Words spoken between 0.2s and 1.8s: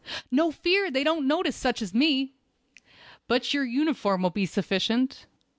"No fear, they don't notice such